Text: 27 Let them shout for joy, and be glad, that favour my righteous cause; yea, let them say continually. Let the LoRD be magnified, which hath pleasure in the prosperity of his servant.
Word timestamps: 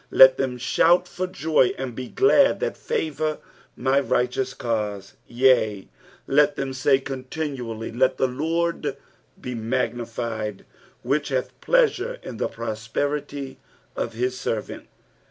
27 0.09 0.17
Let 0.19 0.37
them 0.37 0.57
shout 0.57 1.07
for 1.07 1.27
joy, 1.27 1.75
and 1.77 1.93
be 1.93 2.07
glad, 2.07 2.59
that 2.59 2.75
favour 2.75 3.37
my 3.75 3.99
righteous 3.99 4.55
cause; 4.55 5.13
yea, 5.27 5.89
let 6.25 6.55
them 6.55 6.73
say 6.73 6.97
continually. 6.99 7.91
Let 7.91 8.17
the 8.17 8.25
LoRD 8.27 8.95
be 9.39 9.53
magnified, 9.53 10.65
which 11.03 11.29
hath 11.29 11.51
pleasure 11.61 12.17
in 12.23 12.37
the 12.37 12.47
prosperity 12.49 13.59
of 13.95 14.13
his 14.13 14.39
servant. 14.39 14.87